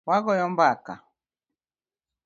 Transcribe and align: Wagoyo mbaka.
Wagoyo 0.07 0.45
mbaka. 0.53 0.93